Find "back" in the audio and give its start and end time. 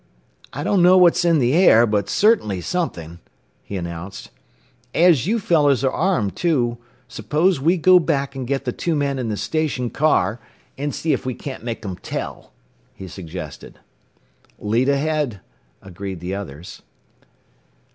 7.99-8.35